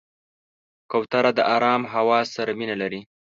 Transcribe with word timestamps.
کوتره 0.91 1.31
د 1.37 1.39
آرام 1.55 1.81
هوا 1.93 2.19
سره 2.33 2.51
مینه 2.59 2.75
لري. 2.81 3.01